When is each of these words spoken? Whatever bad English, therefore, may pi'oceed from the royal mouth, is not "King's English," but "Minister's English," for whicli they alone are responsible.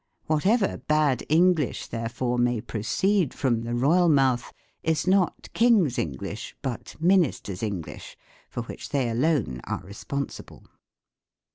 Whatever 0.25 0.77
bad 0.79 1.23
English, 1.29 1.85
therefore, 1.85 2.39
may 2.39 2.59
pi'oceed 2.59 3.33
from 3.35 3.61
the 3.61 3.75
royal 3.75 4.09
mouth, 4.09 4.51
is 4.81 5.05
not 5.05 5.47
"King's 5.53 5.99
English," 5.99 6.55
but 6.63 6.95
"Minister's 6.99 7.61
English," 7.61 8.17
for 8.49 8.63
whicli 8.63 8.89
they 8.89 9.09
alone 9.11 9.61
are 9.65 9.81
responsible. 9.81 10.65